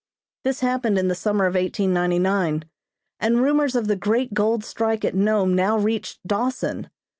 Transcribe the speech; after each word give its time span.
This 0.43 0.61
happened 0.61 0.97
in 0.97 1.09
the 1.09 1.13
summer 1.13 1.45
of 1.45 1.53
1899, 1.53 2.63
and 3.19 3.39
rumors 3.43 3.75
of 3.75 3.85
the 3.87 3.95
great 3.95 4.33
gold 4.33 4.63
strike 4.65 5.05
at 5.05 5.13
Nome 5.13 5.53
now 5.53 5.77
reached 5.77 6.25
Dawson. 6.25 6.89